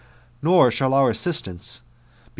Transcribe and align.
Nor 0.41 0.71
^hall 0.71 0.93
<>ut 1.07 1.11
assistance 1.11 1.81
be. 1.85 1.85